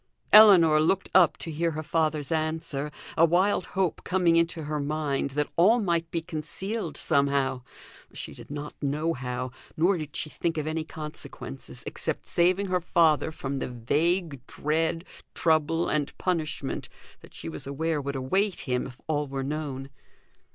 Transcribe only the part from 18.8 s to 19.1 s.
if